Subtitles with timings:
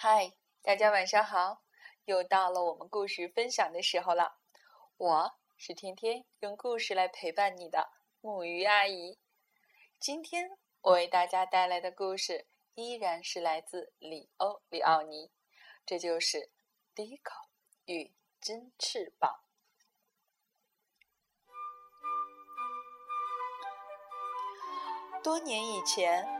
[0.00, 0.32] 嗨，
[0.62, 1.64] 大家晚上好！
[2.04, 4.38] 又到了我们故事分享的时候了。
[4.96, 7.90] 我是天天用故事来陪伴你的
[8.20, 9.18] 木鱼阿姨。
[9.98, 15.32] 今天我为大家带来的故事依然是来自里欧·里奥尼，
[15.84, 16.38] 这就是
[16.94, 17.34] 《迪口
[17.86, 19.40] 与金翅膀》。
[25.24, 26.37] 多年以前。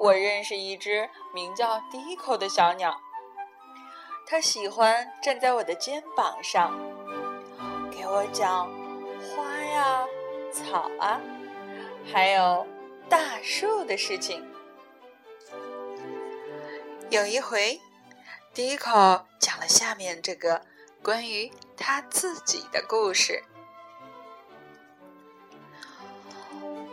[0.00, 2.98] 我认识一只名叫迪克的小鸟，
[4.26, 6.72] 它喜欢站在我的肩膀上，
[7.90, 8.66] 给我讲
[9.20, 10.06] 花呀、
[10.50, 11.20] 草啊，
[12.10, 12.66] 还有
[13.10, 14.42] 大树的事情。
[17.10, 17.78] 有一回，
[18.54, 20.62] 迪克讲了下面这个
[21.02, 23.44] 关于他自己的故事。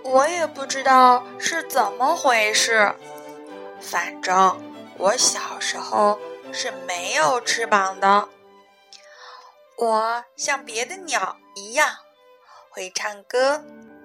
[0.09, 2.95] 我也不知道是怎么回事，
[3.81, 4.57] 反正
[4.97, 6.17] 我小时候
[6.53, 8.29] 是没有翅膀的。
[9.77, 11.89] 我像别的鸟一样
[12.69, 13.61] 会唱歌，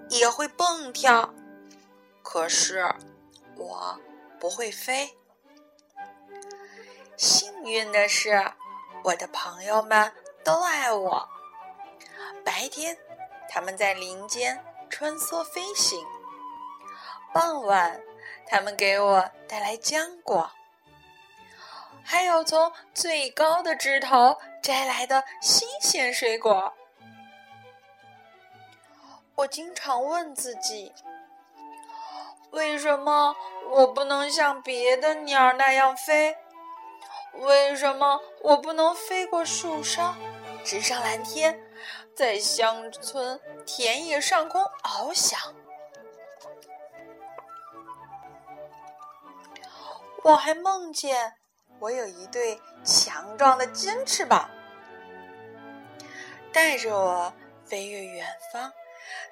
[0.08, 1.32] 也会蹦跳，
[2.24, 2.92] 可是
[3.56, 4.00] 我
[4.40, 5.16] 不会飞。
[7.16, 8.52] 幸运的是，
[9.04, 10.12] 我的朋友们
[10.42, 11.28] 都爱我。
[12.44, 12.98] 白天，
[13.48, 14.64] 他们在林间。
[14.92, 16.06] 穿梭飞行。
[17.32, 18.02] 傍晚，
[18.46, 20.52] 他们给我带来浆果，
[22.04, 26.74] 还有从最高的枝头摘来的新鲜水果。
[29.36, 30.92] 我经常问自己：
[32.50, 33.34] 为什么
[33.70, 36.36] 我不能像别的鸟那样飞？
[37.32, 40.14] 为什么我不能飞过树梢，
[40.62, 41.58] 直上蓝天？
[42.14, 45.38] 在乡村田野上空翱翔，
[50.22, 51.34] 我还梦见
[51.80, 54.48] 我有一对强壮的金翅膀，
[56.52, 57.32] 带着我
[57.64, 58.72] 飞越远方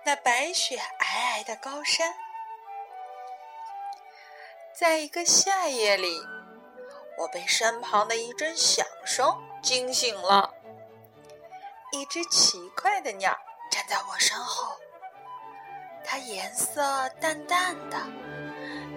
[0.04, 2.14] 那白雪皑皑的高山。
[4.72, 6.22] 在一个夏夜里，
[7.18, 10.54] 我被身旁的一阵响声惊醒了。
[11.92, 13.36] 一只奇怪的鸟
[13.70, 14.76] 站在我身后，
[16.04, 17.98] 它颜色淡淡的，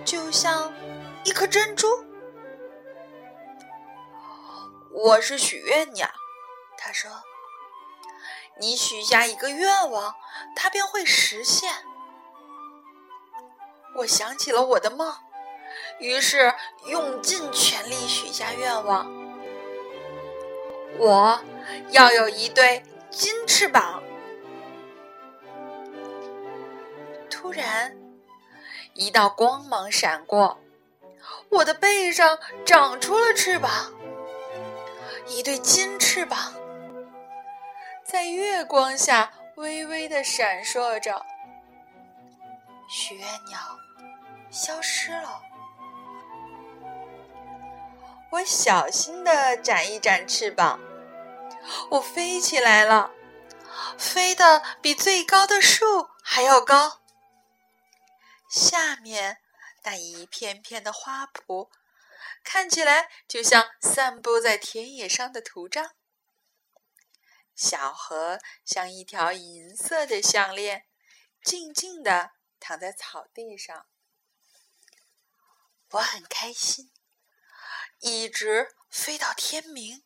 [0.05, 0.71] 就像
[1.23, 1.87] 一颗珍珠。
[4.91, 6.07] 我是许愿鸟，
[6.77, 7.09] 他说
[8.61, 10.15] ：“你许下一个愿望，
[10.55, 11.73] 它便会实现。”
[13.97, 15.15] 我想起了我的梦，
[15.99, 16.53] 于是
[16.85, 19.22] 用尽全力许下愿望。
[20.99, 21.39] 我。
[21.89, 24.03] 要有一对金翅膀。
[27.29, 27.95] 突然，
[28.93, 30.59] 一道光芒闪过，
[31.49, 33.93] 我的背上长出了翅膀，
[35.27, 36.53] 一对金翅膀
[38.03, 41.25] 在月光下微微的闪烁着。
[42.89, 43.57] 许愿鸟
[44.51, 45.41] 消失了，
[48.33, 50.79] 我小心的展一展翅膀。
[51.91, 53.11] 我飞起来了，
[53.95, 57.03] 飞得比最高的树还要高。
[58.49, 59.37] 下面
[59.83, 61.69] 那一片片的花圃，
[62.43, 65.91] 看起来就像散布在田野上的图章。
[67.55, 70.87] 小河像一条银色的项链，
[71.43, 73.85] 静静地躺在草地上。
[75.91, 76.91] 我很开心，
[78.03, 80.03] 一直飞到天明。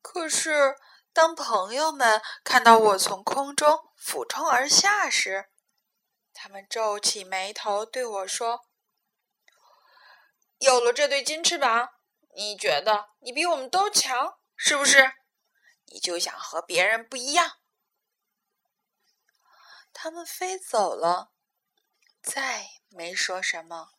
[0.00, 0.74] 可是，
[1.12, 5.50] 当朋友们看到我从空中俯冲而下时，
[6.32, 8.66] 他们皱起眉头对我说
[10.60, 11.90] ：“有了这对金翅膀，
[12.34, 15.12] 你觉得你比我们都强，是不是？
[15.88, 17.58] 你就想和别人不一样。”
[19.92, 21.32] 他们飞走了，
[22.22, 23.95] 再没说什么。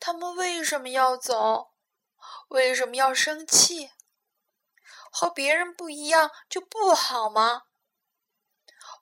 [0.00, 1.72] 他们为什么要走？
[2.48, 3.92] 为什么要生气？
[5.10, 7.62] 和别人不一样就不好吗？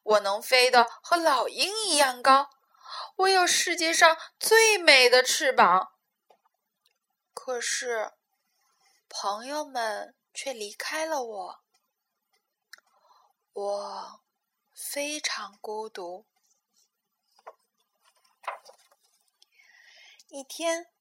[0.03, 2.51] 我能飞得和老鹰一样高，
[3.17, 5.93] 我有世界上最美的翅膀。
[7.35, 8.13] 可是，
[9.09, 11.61] 朋友们却离开了我，
[13.53, 14.21] 我
[14.73, 16.27] 非常孤独。
[20.29, 20.93] 一天。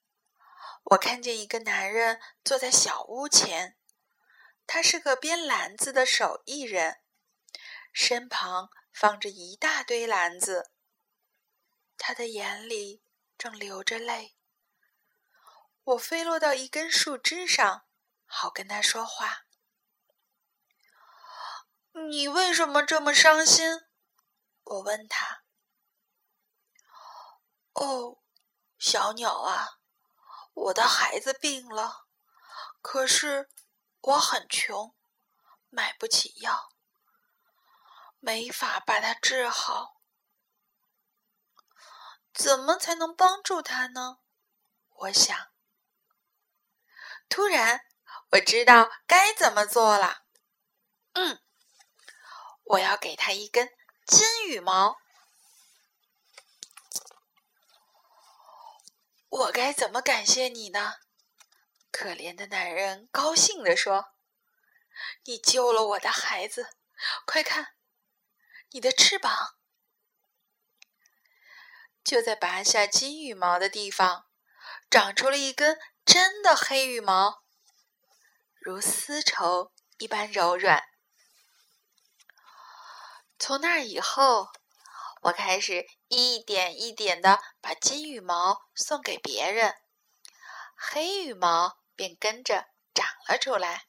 [0.84, 3.76] 我看见一个男人坐在小屋前，
[4.68, 7.02] 他是个编篮子的手艺人，
[7.92, 10.72] 身旁放着一大堆篮子。
[11.98, 13.02] 他的眼里
[13.38, 14.36] 正流着泪。
[15.84, 17.88] 我飞落到一根树枝上，
[18.26, 19.46] 好跟他说话。
[22.10, 23.86] 你为什么这么伤心？
[24.64, 25.44] 我问他。
[27.74, 28.20] 哦，
[28.78, 29.80] 小鸟啊，
[30.54, 32.06] 我的孩子病了，
[32.82, 33.50] 可是
[34.02, 34.96] 我很穷，
[35.70, 36.72] 买不起药，
[38.20, 40.02] 没法把他治好。
[42.34, 44.20] 怎么才能帮助他呢？
[44.90, 45.52] 我想。
[47.28, 47.86] 突然，
[48.32, 50.24] 我知道该怎么做了。
[51.14, 51.42] 嗯，
[52.66, 53.70] 我要给他一根
[54.06, 54.98] 金羽毛。
[59.38, 60.96] 我该怎么感谢你呢？
[61.92, 64.14] 可怜的男人高兴地说
[65.26, 66.70] ：“你救了我的孩子，
[67.26, 67.76] 快看，
[68.70, 69.58] 你的翅膀！”
[72.02, 74.30] 就在拔下金羽毛的地方，
[74.90, 77.44] 长出了一根真的黑羽毛，
[78.58, 80.82] 如丝绸一般柔软。
[83.38, 84.54] 从那以后。
[85.26, 89.76] 我开始一点一点的把金羽毛送给别人，
[90.76, 93.88] 黑羽毛便跟着长了出来。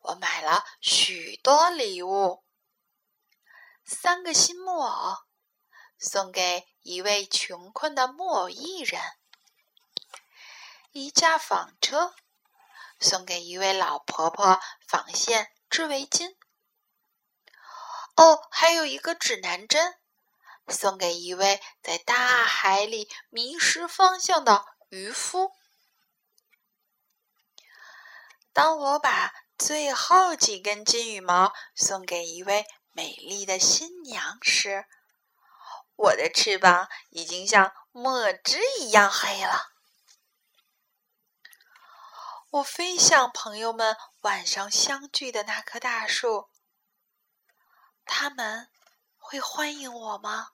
[0.00, 2.42] 我买了许多礼物：
[3.84, 5.18] 三个新木偶，
[5.98, 9.02] 送给一位穷困的木偶艺人；
[10.92, 12.14] 一架纺车，
[12.98, 16.34] 送给一位老婆婆纺线织围巾。
[18.16, 20.00] 哦，还有一个指南针。
[20.68, 25.52] 送给一位在大海里迷失方向的渔夫。
[28.52, 34.86] 当我把最后几根金羽毛送给一位美丽的新娘时，
[35.96, 39.70] 我的翅膀已经像墨汁一样黑了。
[42.50, 46.48] 我飞向朋友们晚上相聚的那棵大树，
[48.04, 48.70] 他们
[49.16, 50.53] 会欢迎我吗？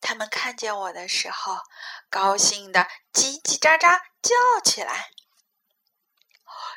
[0.00, 1.58] 他们看见我的时候，
[2.08, 5.10] 高兴的叽叽喳喳叫起来。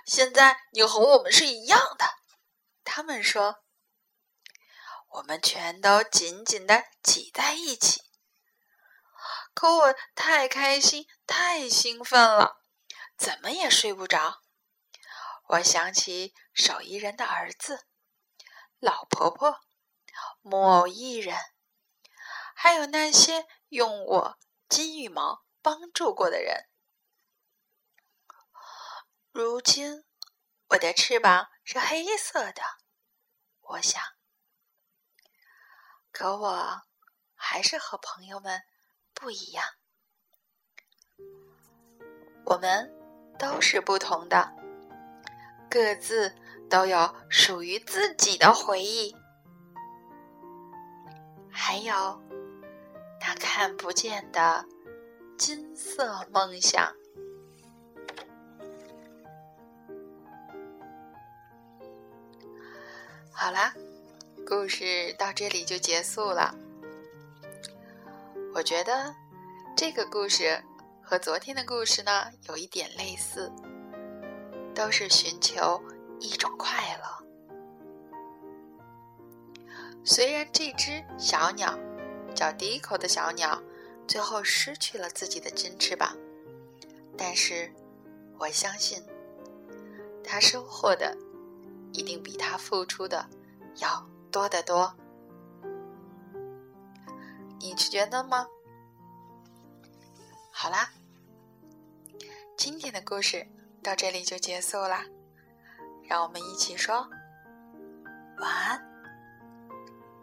[0.05, 2.05] 现在你和我们是一样的，
[2.83, 3.63] 他们说。
[5.11, 8.03] 我们全都紧紧的挤在一起。
[9.55, 12.61] 可我太开心，太兴奋了，
[13.17, 14.41] 怎么也睡不着。
[15.47, 17.87] 我想起手艺人的儿子，
[18.77, 19.59] 老婆婆，
[20.41, 21.35] 木偶艺人。
[22.69, 24.37] 还有那些用我
[24.69, 26.69] 金羽毛帮助过的人，
[29.31, 30.05] 如今
[30.67, 32.61] 我的翅膀是黑色的，
[33.61, 33.99] 我想，
[36.11, 36.83] 可我
[37.33, 38.61] 还是和朋友们
[39.15, 39.65] 不一样。
[42.45, 42.87] 我们
[43.39, 44.53] 都是不同的，
[45.71, 46.35] 各自
[46.69, 49.15] 都有属于自己的回忆，
[51.51, 52.28] 还有。
[53.29, 54.65] 那看不见的
[55.37, 56.91] 金色梦想。
[63.31, 63.71] 好啦，
[64.47, 66.55] 故事到这里就结束了。
[68.55, 69.13] 我觉得
[69.77, 70.63] 这个故事
[71.03, 73.51] 和昨天的故事呢有一点类似，
[74.73, 75.79] 都是寻求
[76.19, 77.03] 一种快乐。
[80.03, 81.77] 虽然这只小鸟。
[82.39, 83.61] 咬第一口的小鸟，
[84.07, 86.15] 最后失去了自己的金翅膀，
[87.17, 87.69] 但是
[88.37, 89.03] 我相信，
[90.23, 91.17] 它收获的
[91.91, 93.29] 一定比它付出的
[93.75, 94.95] 要多得多。
[97.59, 98.47] 你觉得吗？
[100.49, 100.91] 好啦，
[102.55, 103.45] 今天的故事
[103.83, 105.03] 到这里就结束啦，
[106.07, 107.05] 让我们一起说
[108.39, 108.81] 晚安，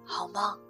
[0.07, 0.66] 好梦。